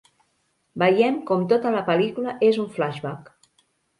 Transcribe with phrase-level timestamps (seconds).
[0.83, 3.31] Veiem com tota la pel·lícula és un flashback.